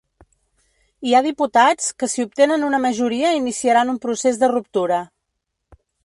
Hi 1.07 1.11
ha 1.17 1.21
diputats 1.25 1.91
que 2.03 2.09
si 2.13 2.25
obtenen 2.27 2.65
una 2.67 2.79
majoria 2.85 3.33
iniciaran 3.41 3.91
un 3.93 3.99
procés 4.07 4.41
de 4.45 4.49
ruptura. 4.55 5.03